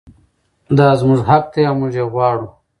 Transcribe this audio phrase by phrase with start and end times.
[0.77, 2.47] دا زموږ حق دی او موږ یې غواړو.